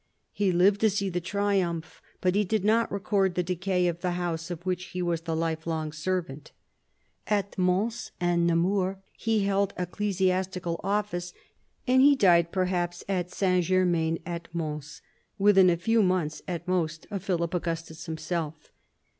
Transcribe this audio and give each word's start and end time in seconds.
He 0.31 0.51
lived 0.51 0.81
to 0.81 0.89
see 0.89 1.09
the 1.09 1.21
triumph 1.21 2.01
but 2.21 2.33
he 2.33 2.43
did 2.43 2.65
not 2.65 2.91
record 2.91 3.35
the 3.35 3.43
decay 3.43 3.87
of 3.87 4.01
the 4.01 4.13
house 4.17 4.49
of 4.49 4.65
which 4.65 4.85
he 4.85 5.01
was 5.03 5.21
the 5.21 5.35
lifelong 5.35 5.91
servant. 5.91 6.51
At 7.27 7.55
Mons 7.55 8.09
and 8.19 8.49
at 8.49 8.55
Namur 8.55 8.97
he 9.15 9.43
held 9.43 9.75
ecclesiastical 9.77 10.81
office, 10.83 11.33
and 11.85 12.01
he 12.01 12.15
died, 12.15 12.51
perhaps 12.51 13.03
at 13.07 13.39
S. 13.39 13.65
Germain 13.67 14.17
at 14.25 14.47
Mons, 14.53 15.03
within 15.37 15.69
a 15.69 15.77
few 15.77 16.01
months 16.01 16.41
at 16.47 16.67
most 16.67 17.05
of 17.11 17.23
Philip 17.23 17.53
Augustus 17.53 18.07
himself. 18.07 18.71